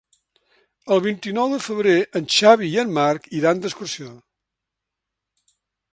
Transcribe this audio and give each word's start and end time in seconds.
El 0.95 1.01
vint-i-nou 1.07 1.51
de 1.55 1.59
febrer 1.65 1.93
en 2.21 2.25
Xavi 2.37 2.71
i 2.77 2.81
en 2.85 2.97
Marc 2.97 3.31
iran 3.41 3.65
d'excursió. 3.67 4.15